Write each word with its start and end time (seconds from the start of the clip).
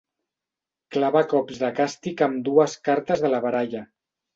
Clava 0.95 1.23
cops 1.35 1.61
de 1.67 1.71
càstig 1.83 2.27
amb 2.31 2.43
dues 2.51 2.79
cartes 2.91 3.27
de 3.27 3.37
la 3.37 3.47
baralla. 3.51 3.89